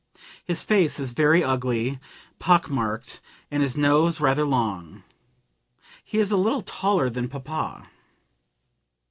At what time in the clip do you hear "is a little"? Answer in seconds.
6.17-6.63